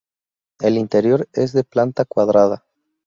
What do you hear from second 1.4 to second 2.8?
de planta cuadrada.